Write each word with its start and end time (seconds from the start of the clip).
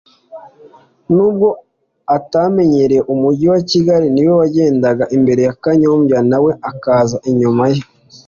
n’ubwo 1.15 1.49
atamenyereye 2.17 3.01
umujyi 3.13 3.45
wa 3.53 3.59
Kigali 3.69 4.07
ni 4.11 4.21
we 4.27 4.33
wagendaga 4.41 5.03
imbere 5.17 5.41
Kanyombya 5.63 6.19
na 6.29 6.37
we 6.43 6.51
akaza 6.71 7.17
inyuma 7.29 7.63
ye 7.73 7.81